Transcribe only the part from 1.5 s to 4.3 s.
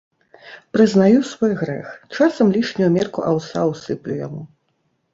грэх, часам лішнюю мерку аўса ўсыплю